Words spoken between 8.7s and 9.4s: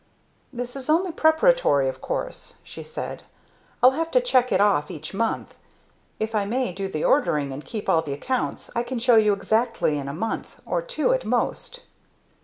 I can show you